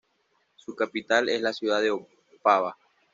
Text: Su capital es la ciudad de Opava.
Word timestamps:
Su 0.55 0.75
capital 0.75 1.29
es 1.29 1.43
la 1.43 1.53
ciudad 1.53 1.79
de 1.79 1.91
Opava. 1.91 2.75